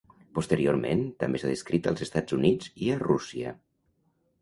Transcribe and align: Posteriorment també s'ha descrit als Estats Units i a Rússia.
Posteriorment 0.37 1.03
també 1.25 1.43
s'ha 1.45 1.51
descrit 1.53 1.91
als 1.93 2.07
Estats 2.09 2.39
Units 2.41 2.75
i 2.87 2.93
a 2.95 2.99
Rússia. 3.07 3.57